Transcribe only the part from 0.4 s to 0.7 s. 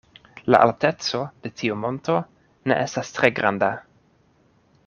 La